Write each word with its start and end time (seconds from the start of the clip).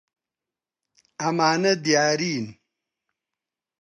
ئەمانە 1.21 1.73
دیارین. 1.85 2.45